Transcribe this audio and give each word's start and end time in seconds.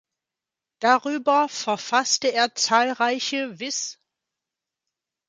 Darüber 0.79 1.47
verfasste 1.47 2.33
er 2.33 2.55
zahlreiche 2.55 3.59
wiss. 3.59 3.99